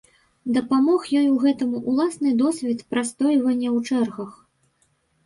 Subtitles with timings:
[0.53, 4.31] Дапамог ёй у гэтым уласны досвед прастойвання ў чэргах.